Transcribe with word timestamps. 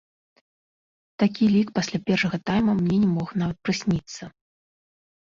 Такі 1.23 1.43
лік 1.55 1.67
пасля 1.77 1.99
першага 2.07 2.39
тайма 2.51 2.73
мне 2.79 2.95
не 3.03 3.09
мог 3.17 3.29
нават 3.41 3.57
прысніцца. 3.67 4.23